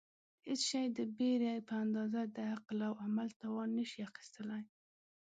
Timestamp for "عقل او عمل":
2.53-3.29